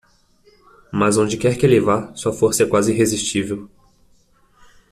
Mas 0.91 1.15
onde 1.19 1.37
quer 1.37 1.55
que 1.55 1.63
ele 1.63 1.79
vá, 1.79 2.11
sua 2.15 2.33
força 2.33 2.63
é 2.63 2.65
quase 2.65 2.91
irresistível. 2.91 3.69